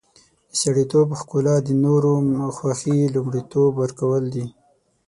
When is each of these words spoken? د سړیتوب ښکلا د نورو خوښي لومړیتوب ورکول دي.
د 0.49 0.53
سړیتوب 0.61 1.09
ښکلا 1.19 1.55
د 1.67 1.69
نورو 1.83 2.13
خوښي 2.57 2.99
لومړیتوب 3.15 3.71
ورکول 3.81 4.23
دي. 4.33 4.45